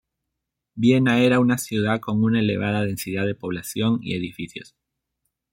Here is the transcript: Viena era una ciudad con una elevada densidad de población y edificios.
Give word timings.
Viena 0.73 1.19
era 1.19 1.39
una 1.39 1.59
ciudad 1.59 1.99
con 1.99 2.23
una 2.23 2.39
elevada 2.39 2.81
densidad 2.83 3.27
de 3.27 3.35
población 3.35 3.99
y 4.01 4.15
edificios. 4.15 4.75